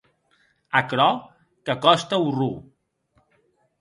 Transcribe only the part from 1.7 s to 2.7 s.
còste orror.